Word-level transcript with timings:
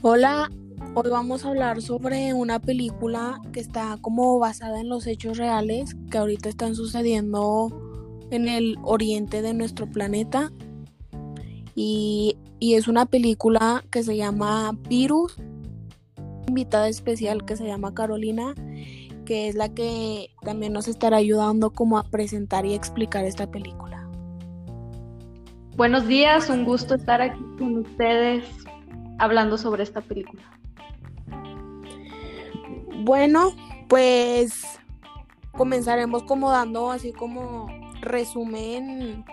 Hola, 0.00 0.48
hoy 0.94 1.10
vamos 1.10 1.44
a 1.44 1.48
hablar 1.48 1.82
sobre 1.82 2.32
una 2.32 2.60
película 2.60 3.40
que 3.52 3.58
está 3.58 3.98
como 4.00 4.38
basada 4.38 4.80
en 4.80 4.88
los 4.88 5.08
hechos 5.08 5.38
reales 5.38 5.96
que 6.08 6.18
ahorita 6.18 6.48
están 6.48 6.76
sucediendo 6.76 7.68
en 8.30 8.46
el 8.46 8.76
oriente 8.84 9.42
de 9.42 9.54
nuestro 9.54 9.90
planeta. 9.90 10.52
Y, 11.74 12.36
es 12.60 12.86
una 12.86 13.06
película 13.06 13.82
que 13.90 14.04
se 14.04 14.16
llama 14.16 14.70
Virus, 14.88 15.36
invitada 16.46 16.88
especial 16.88 17.44
que 17.44 17.56
se 17.56 17.66
llama 17.66 17.92
Carolina, 17.92 18.54
que 19.24 19.48
es 19.48 19.56
la 19.56 19.68
que 19.68 20.30
también 20.42 20.74
nos 20.74 20.86
estará 20.86 21.16
ayudando 21.16 21.70
como 21.70 21.98
a 21.98 22.04
presentar 22.04 22.66
y 22.66 22.74
explicar 22.74 23.24
esta 23.24 23.50
película. 23.50 24.08
Buenos 25.76 26.06
días, 26.06 26.48
un 26.50 26.64
gusto 26.64 26.94
estar 26.94 27.20
aquí 27.20 27.44
con 27.58 27.78
ustedes 27.78 28.44
hablando 29.18 29.58
sobre 29.58 29.82
esta 29.82 30.00
película? 30.00 30.42
Bueno, 33.04 33.52
pues 33.88 34.64
comenzaremos 35.52 36.22
como 36.24 36.50
dando 36.50 36.90
así 36.90 37.12
como 37.12 37.68
resumen 38.00 39.24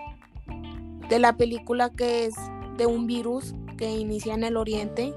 de 1.08 1.18
la 1.18 1.36
película 1.36 1.90
que 1.90 2.26
es 2.26 2.34
de 2.76 2.86
un 2.86 3.06
virus 3.06 3.54
que 3.76 3.90
inicia 3.90 4.34
en 4.34 4.44
el 4.44 4.56
oriente 4.56 5.14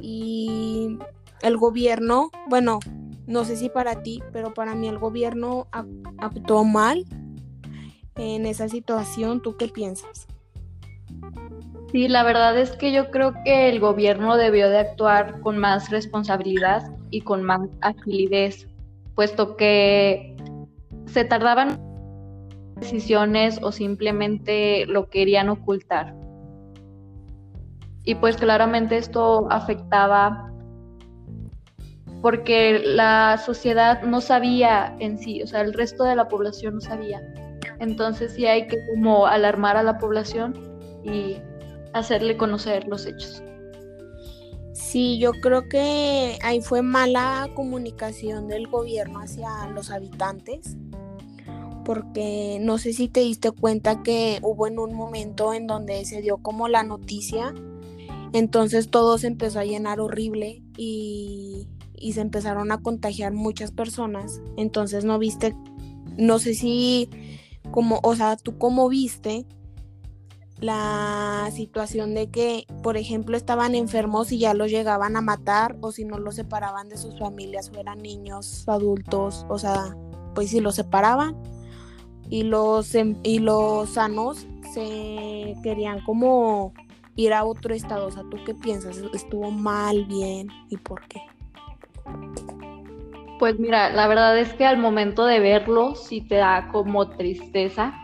y 0.00 0.98
el 1.42 1.56
gobierno, 1.56 2.30
bueno, 2.48 2.80
no 3.26 3.44
sé 3.44 3.56
si 3.56 3.68
para 3.68 4.02
ti, 4.02 4.22
pero 4.32 4.54
para 4.54 4.74
mí 4.74 4.88
el 4.88 4.98
gobierno 4.98 5.66
actuó 6.18 6.64
mal 6.64 7.04
en 8.14 8.46
esa 8.46 8.68
situación. 8.68 9.42
¿Tú 9.42 9.56
qué 9.56 9.68
piensas? 9.68 10.26
Sí, 11.96 12.08
la 12.08 12.24
verdad 12.24 12.58
es 12.58 12.72
que 12.72 12.92
yo 12.92 13.10
creo 13.10 13.32
que 13.42 13.70
el 13.70 13.80
gobierno 13.80 14.36
debió 14.36 14.68
de 14.68 14.80
actuar 14.80 15.40
con 15.40 15.56
más 15.56 15.88
responsabilidad 15.88 16.82
y 17.08 17.22
con 17.22 17.42
más 17.42 17.70
agilidad, 17.80 18.54
puesto 19.14 19.56
que 19.56 20.36
se 21.06 21.24
tardaban 21.24 21.80
decisiones 22.74 23.58
o 23.62 23.72
simplemente 23.72 24.84
lo 24.84 25.08
querían 25.08 25.48
ocultar. 25.48 26.14
Y 28.04 28.16
pues 28.16 28.36
claramente 28.36 28.98
esto 28.98 29.46
afectaba 29.50 30.52
porque 32.20 32.78
la 32.84 33.38
sociedad 33.38 34.02
no 34.02 34.20
sabía 34.20 34.94
en 34.98 35.16
sí, 35.16 35.42
o 35.42 35.46
sea, 35.46 35.62
el 35.62 35.72
resto 35.72 36.04
de 36.04 36.14
la 36.14 36.28
población 36.28 36.74
no 36.74 36.80
sabía. 36.82 37.22
Entonces 37.80 38.34
sí 38.34 38.44
hay 38.44 38.66
que 38.66 38.76
como 38.90 39.26
alarmar 39.26 39.78
a 39.78 39.82
la 39.82 39.96
población 39.96 40.52
y 41.02 41.38
hacerle 41.98 42.36
conocer 42.36 42.86
los 42.86 43.06
hechos. 43.06 43.42
Sí, 44.72 45.18
yo 45.18 45.32
creo 45.32 45.68
que 45.68 46.38
ahí 46.42 46.60
fue 46.60 46.82
mala 46.82 47.50
comunicación 47.54 48.46
del 48.46 48.68
gobierno 48.68 49.20
hacia 49.20 49.68
los 49.68 49.90
habitantes, 49.90 50.76
porque 51.84 52.58
no 52.60 52.78
sé 52.78 52.92
si 52.92 53.08
te 53.08 53.20
diste 53.20 53.50
cuenta 53.52 54.02
que 54.02 54.38
hubo 54.42 54.66
en 54.66 54.78
un 54.78 54.94
momento 54.94 55.54
en 55.54 55.66
donde 55.66 56.04
se 56.04 56.20
dio 56.20 56.38
como 56.38 56.68
la 56.68 56.82
noticia, 56.82 57.54
entonces 58.32 58.90
todo 58.90 59.16
se 59.18 59.28
empezó 59.28 59.60
a 59.60 59.64
llenar 59.64 59.98
horrible 59.98 60.62
y, 60.76 61.68
y 61.94 62.12
se 62.12 62.20
empezaron 62.20 62.70
a 62.70 62.82
contagiar 62.82 63.32
muchas 63.32 63.72
personas, 63.72 64.40
entonces 64.56 65.04
no 65.04 65.18
viste, 65.18 65.56
no 66.18 66.38
sé 66.38 66.54
si 66.54 67.08
como, 67.70 68.00
o 68.02 68.14
sea, 68.14 68.36
tú 68.36 68.58
cómo 68.58 68.88
viste 68.88 69.46
la 70.60 71.50
situación 71.52 72.14
de 72.14 72.30
que, 72.30 72.66
por 72.82 72.96
ejemplo, 72.96 73.36
estaban 73.36 73.74
enfermos 73.74 74.32
y 74.32 74.38
ya 74.38 74.54
los 74.54 74.70
llegaban 74.70 75.16
a 75.16 75.20
matar 75.20 75.76
o 75.80 75.92
si 75.92 76.04
no 76.04 76.18
los 76.18 76.36
separaban 76.36 76.88
de 76.88 76.96
sus 76.96 77.18
familias, 77.18 77.70
fueran 77.70 77.98
niños, 77.98 78.68
adultos, 78.68 79.44
o 79.48 79.58
sea, 79.58 79.94
pues 80.34 80.50
si 80.50 80.60
los 80.60 80.74
separaban 80.74 81.36
y 82.28 82.42
los, 82.42 82.94
y 83.22 83.38
los 83.38 83.90
sanos 83.90 84.46
se 84.72 85.56
querían 85.62 86.02
como 86.04 86.72
ir 87.16 87.32
a 87.32 87.44
otro 87.44 87.74
estado. 87.74 88.06
O 88.06 88.10
sea, 88.10 88.22
¿tú 88.30 88.38
qué 88.44 88.54
piensas? 88.54 88.98
¿Estuvo 89.12 89.50
mal, 89.50 90.04
bien 90.06 90.48
y 90.70 90.76
por 90.76 91.06
qué? 91.08 91.20
Pues 93.38 93.58
mira, 93.58 93.90
la 93.90 94.08
verdad 94.08 94.38
es 94.38 94.54
que 94.54 94.64
al 94.64 94.78
momento 94.78 95.26
de 95.26 95.40
verlo 95.40 95.94
sí 95.94 96.22
te 96.22 96.36
da 96.36 96.68
como 96.72 97.10
tristeza 97.10 97.94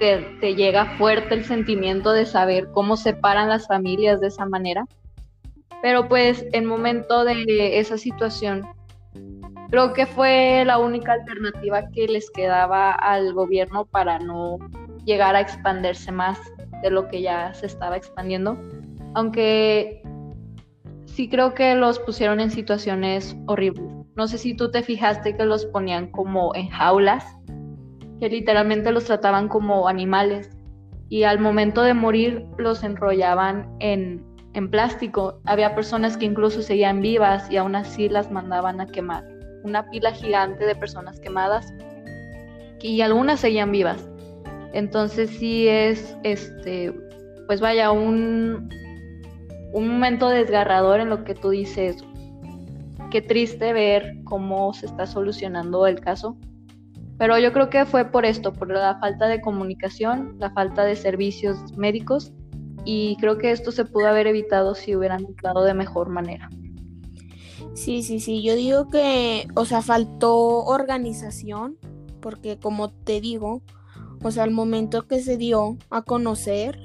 te, 0.00 0.54
llega 0.54 0.96
fuerte 0.96 1.34
el 1.34 1.44
sentimiento 1.44 2.12
de 2.12 2.24
saber 2.24 2.68
cómo 2.72 2.96
separan 2.96 3.48
las 3.48 3.68
familias 3.68 4.20
de 4.20 4.28
esa 4.28 4.46
manera. 4.46 4.86
Pero 5.82 6.08
pues 6.08 6.44
en 6.52 6.64
momento 6.64 7.24
de 7.24 7.78
esa 7.78 7.96
situación, 7.96 8.66
creo 9.70 9.92
que 9.92 10.06
fue 10.06 10.64
la 10.66 10.78
única 10.78 11.12
alternativa 11.12 11.88
que 11.90 12.08
les 12.08 12.30
quedaba 12.30 12.92
al 12.92 13.32
gobierno 13.34 13.84
para 13.84 14.18
no 14.18 14.58
llegar 15.04 15.36
a 15.36 15.40
expandirse 15.40 16.10
más 16.10 16.38
de 16.82 16.90
lo 16.90 17.08
que 17.08 17.22
ya 17.22 17.54
se 17.54 17.66
estaba 17.66 17.96
expandiendo. 17.96 18.58
Aunque 19.14 20.02
sí 21.06 21.28
creo 21.28 21.54
que 21.54 21.74
los 21.74 21.98
pusieron 21.98 22.40
en 22.40 22.50
situaciones 22.50 23.36
horribles. 23.46 23.84
No 24.16 24.28
sé 24.28 24.38
si 24.38 24.54
tú 24.54 24.70
te 24.70 24.82
fijaste 24.82 25.36
que 25.36 25.44
los 25.44 25.66
ponían 25.66 26.10
como 26.10 26.54
en 26.54 26.68
jaulas 26.68 27.24
que 28.20 28.28
literalmente 28.28 28.92
los 28.92 29.04
trataban 29.04 29.48
como 29.48 29.88
animales 29.88 30.50
y 31.08 31.24
al 31.24 31.40
momento 31.40 31.82
de 31.82 31.94
morir 31.94 32.44
los 32.58 32.84
enrollaban 32.84 33.68
en, 33.80 34.28
plástico. 34.70 35.40
Había 35.46 35.74
personas 35.74 36.16
que 36.18 36.26
incluso 36.26 36.60
seguían 36.60 37.00
vivas 37.00 37.50
y 37.50 37.56
aún 37.56 37.74
así 37.74 38.08
las 38.08 38.30
mandaban 38.30 38.80
a 38.80 38.86
quemar. 38.86 39.24
Una 39.64 39.88
pila 39.88 40.12
gigante 40.12 40.66
de 40.66 40.74
personas 40.74 41.18
quemadas 41.18 41.72
y 42.80 43.00
algunas 43.00 43.40
seguían 43.40 43.72
vivas. 43.72 44.06
Entonces 44.74 45.30
sí 45.30 45.66
es, 45.66 46.16
este, 46.24 46.92
pues 47.46 47.60
vaya, 47.60 47.90
un, 47.90 48.68
un 49.72 49.88
momento 49.88 50.28
desgarrador 50.28 51.00
en 51.00 51.08
lo 51.08 51.24
que 51.24 51.34
tú 51.34 51.50
dices. 51.50 51.96
Qué 53.10 53.22
triste 53.22 53.72
ver 53.72 54.16
cómo 54.24 54.74
se 54.74 54.86
está 54.86 55.06
solucionando 55.06 55.86
el 55.86 56.00
caso 56.00 56.36
pero 57.20 57.38
yo 57.38 57.52
creo 57.52 57.68
que 57.68 57.84
fue 57.84 58.06
por 58.06 58.24
esto, 58.24 58.54
por 58.54 58.72
la 58.72 58.98
falta 58.98 59.28
de 59.28 59.42
comunicación, 59.42 60.36
la 60.38 60.52
falta 60.52 60.86
de 60.86 60.96
servicios 60.96 61.76
médicos 61.76 62.32
y 62.86 63.18
creo 63.20 63.36
que 63.36 63.50
esto 63.50 63.72
se 63.72 63.84
pudo 63.84 64.06
haber 64.06 64.26
evitado 64.26 64.74
si 64.74 64.96
hubieran 64.96 65.26
actuado 65.26 65.64
de 65.64 65.74
mejor 65.74 66.08
manera. 66.08 66.48
Sí, 67.74 68.02
sí, 68.02 68.20
sí, 68.20 68.42
yo 68.42 68.54
digo 68.54 68.88
que, 68.88 69.46
o 69.54 69.66
sea, 69.66 69.82
faltó 69.82 70.64
organización, 70.64 71.76
porque 72.22 72.58
como 72.58 72.90
te 72.90 73.20
digo, 73.20 73.60
o 74.22 74.30
sea, 74.30 74.44
al 74.44 74.50
momento 74.50 75.06
que 75.06 75.20
se 75.20 75.36
dio 75.36 75.76
a 75.90 76.00
conocer, 76.00 76.78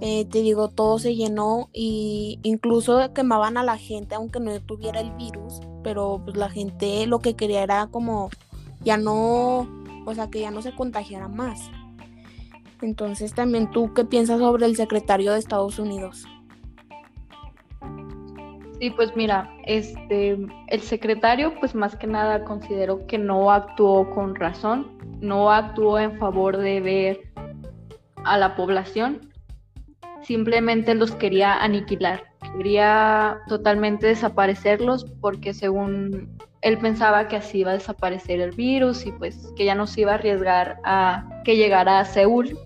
eh, 0.00 0.24
te 0.26 0.40
digo, 0.42 0.68
todo 0.68 1.00
se 1.00 1.16
llenó 1.16 1.68
y 1.72 2.38
incluso 2.44 3.12
quemaban 3.12 3.56
a 3.56 3.64
la 3.64 3.76
gente 3.76 4.14
aunque 4.14 4.38
no 4.38 4.60
tuviera 4.60 5.00
el 5.00 5.10
virus, 5.16 5.58
pero 5.82 6.22
pues 6.24 6.36
la 6.36 6.48
gente 6.48 7.04
lo 7.08 7.18
que 7.18 7.34
quería 7.34 7.64
era 7.64 7.88
como 7.88 8.30
ya 8.82 8.96
no, 8.96 9.68
o 10.06 10.14
sea, 10.14 10.30
que 10.30 10.40
ya 10.40 10.50
no 10.50 10.62
se 10.62 10.74
contagiara 10.74 11.28
más. 11.28 11.70
Entonces 12.80 13.34
también 13.34 13.70
tú, 13.70 13.92
¿qué 13.94 14.04
piensas 14.04 14.38
sobre 14.38 14.66
el 14.66 14.76
secretario 14.76 15.32
de 15.32 15.38
Estados 15.38 15.78
Unidos? 15.78 16.26
Sí, 18.80 18.90
pues 18.90 19.16
mira, 19.16 19.50
este, 19.64 20.38
el 20.68 20.80
secretario, 20.80 21.58
pues 21.58 21.74
más 21.74 21.96
que 21.96 22.06
nada 22.06 22.44
considero 22.44 23.04
que 23.08 23.18
no 23.18 23.50
actuó 23.50 24.08
con 24.10 24.36
razón, 24.36 24.96
no 25.20 25.50
actuó 25.50 25.98
en 25.98 26.16
favor 26.18 26.56
de 26.56 26.80
ver 26.80 27.32
a 28.24 28.38
la 28.38 28.54
población, 28.54 29.32
simplemente 30.22 30.94
los 30.94 31.12
quería 31.16 31.60
aniquilar, 31.60 32.22
quería 32.56 33.38
totalmente 33.48 34.06
desaparecerlos 34.06 35.04
porque 35.20 35.54
según 35.54 36.38
él 36.62 36.78
pensaba 36.78 37.28
que 37.28 37.36
así 37.36 37.58
iba 37.60 37.70
a 37.70 37.74
desaparecer 37.74 38.40
el 38.40 38.50
virus 38.52 39.06
y 39.06 39.12
pues 39.12 39.52
que 39.56 39.64
ya 39.64 39.74
no 39.74 39.86
se 39.86 40.02
iba 40.02 40.12
a 40.12 40.14
arriesgar 40.16 40.78
a 40.84 41.42
que 41.44 41.56
llegara 41.56 42.00
a 42.00 42.04
Seúl, 42.04 42.58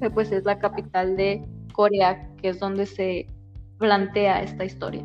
que 0.00 0.10
pues 0.10 0.32
es 0.32 0.44
la 0.44 0.58
capital 0.58 1.16
de 1.16 1.44
Corea, 1.72 2.28
que 2.42 2.48
es 2.48 2.58
donde 2.58 2.86
se 2.86 3.26
plantea 3.78 4.42
esta 4.42 4.64
historia. 4.64 5.04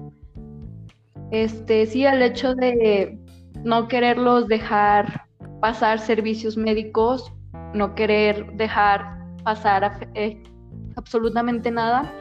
Este, 1.31 1.85
sí, 1.85 2.05
el 2.05 2.21
hecho 2.21 2.55
de 2.55 3.17
no 3.63 3.87
quererlos 3.87 4.47
dejar 4.47 5.25
pasar 5.61 5.99
servicios 5.99 6.57
médicos, 6.57 7.31
no 7.73 7.95
querer 7.95 8.51
dejar 8.53 9.19
pasar 9.43 10.09
eh, 10.15 10.41
absolutamente 10.95 11.71
nada, 11.71 12.11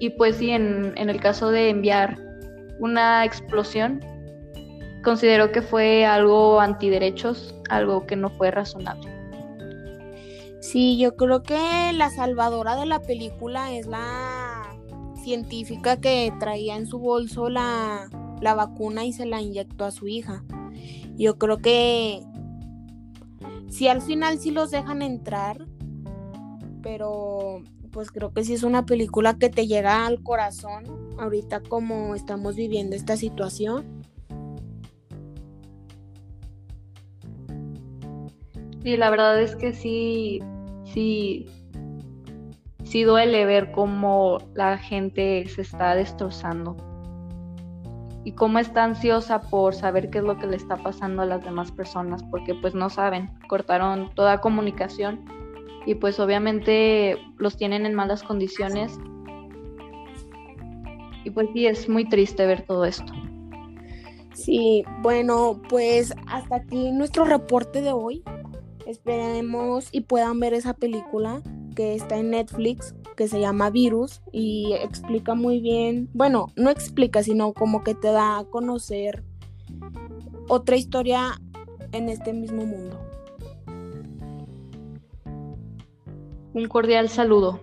y 0.00 0.10
pues 0.10 0.36
sí, 0.36 0.50
en, 0.50 0.92
en 0.96 1.08
el 1.08 1.20
caso 1.20 1.50
de 1.50 1.70
enviar 1.70 2.18
una 2.80 3.24
explosión, 3.24 4.00
considero 5.04 5.52
que 5.52 5.62
fue 5.62 6.04
algo 6.04 6.60
antiderechos, 6.60 7.54
algo 7.70 8.06
que 8.06 8.16
no 8.16 8.30
fue 8.30 8.50
razonable. 8.50 9.08
Sí, 10.60 10.98
yo 10.98 11.14
creo 11.14 11.42
que 11.42 11.92
la 11.92 12.10
salvadora 12.10 12.74
de 12.74 12.86
la 12.86 13.00
película 13.00 13.72
es 13.72 13.86
la 13.86 14.62
científica 15.22 16.00
que 16.00 16.32
traía 16.40 16.76
en 16.76 16.86
su 16.86 16.98
bolso 16.98 17.48
la, 17.48 18.08
la 18.40 18.54
vacuna 18.54 19.04
y 19.04 19.12
se 19.12 19.26
la 19.26 19.40
inyectó 19.40 19.84
a 19.84 19.90
su 19.90 20.08
hija. 20.08 20.42
Yo 21.16 21.38
creo 21.38 21.58
que 21.58 22.22
si 23.68 23.88
al 23.88 24.02
final 24.02 24.38
sí 24.38 24.50
los 24.50 24.70
dejan 24.70 25.02
entrar, 25.02 25.66
pero 26.82 27.62
pues 27.90 28.10
creo 28.10 28.32
que 28.32 28.44
sí 28.44 28.54
es 28.54 28.62
una 28.62 28.84
película 28.86 29.38
que 29.38 29.48
te 29.48 29.66
llega 29.66 30.06
al 30.06 30.22
corazón 30.22 30.84
ahorita 31.18 31.60
como 31.60 32.14
estamos 32.14 32.56
viviendo 32.56 32.96
esta 32.96 33.16
situación. 33.16 34.03
Sí, 38.84 38.98
la 38.98 39.08
verdad 39.08 39.40
es 39.40 39.56
que 39.56 39.72
sí, 39.72 40.42
sí, 40.84 41.46
sí 42.84 43.02
duele 43.02 43.46
ver 43.46 43.72
cómo 43.72 44.36
la 44.52 44.76
gente 44.76 45.48
se 45.48 45.62
está 45.62 45.94
destrozando 45.94 46.76
y 48.24 48.32
cómo 48.32 48.58
está 48.58 48.84
ansiosa 48.84 49.40
por 49.40 49.74
saber 49.74 50.10
qué 50.10 50.18
es 50.18 50.24
lo 50.24 50.36
que 50.36 50.46
le 50.46 50.56
está 50.56 50.76
pasando 50.76 51.22
a 51.22 51.24
las 51.24 51.42
demás 51.42 51.72
personas, 51.72 52.22
porque 52.24 52.54
pues 52.54 52.74
no 52.74 52.90
saben, 52.90 53.30
cortaron 53.48 54.10
toda 54.14 54.42
comunicación 54.42 55.24
y 55.86 55.94
pues 55.94 56.20
obviamente 56.20 57.18
los 57.38 57.56
tienen 57.56 57.86
en 57.86 57.94
malas 57.94 58.22
condiciones. 58.22 58.98
Y 61.24 61.30
pues 61.30 61.48
sí, 61.54 61.66
es 61.66 61.88
muy 61.88 62.06
triste 62.06 62.44
ver 62.44 62.66
todo 62.66 62.84
esto. 62.84 63.10
Sí, 64.34 64.84
bueno, 65.00 65.62
pues 65.70 66.12
hasta 66.26 66.56
aquí 66.56 66.92
nuestro 66.92 67.24
reporte 67.24 67.80
de 67.80 67.92
hoy. 67.92 68.22
Esperemos 68.86 69.88
y 69.92 70.02
puedan 70.02 70.40
ver 70.40 70.54
esa 70.54 70.74
película 70.74 71.42
que 71.74 71.94
está 71.94 72.16
en 72.18 72.30
Netflix, 72.30 72.94
que 73.16 73.28
se 73.28 73.40
llama 73.40 73.70
Virus 73.70 74.22
y 74.32 74.72
explica 74.74 75.34
muy 75.34 75.60
bien, 75.60 76.08
bueno, 76.12 76.52
no 76.56 76.70
explica, 76.70 77.22
sino 77.22 77.52
como 77.52 77.82
que 77.82 77.94
te 77.94 78.08
da 78.08 78.38
a 78.38 78.44
conocer 78.44 79.24
otra 80.48 80.76
historia 80.76 81.40
en 81.92 82.08
este 82.08 82.32
mismo 82.32 82.64
mundo. 82.64 83.00
Un 86.52 86.68
cordial 86.68 87.08
saludo. 87.08 87.60